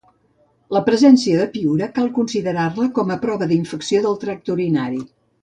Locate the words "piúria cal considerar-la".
1.57-2.87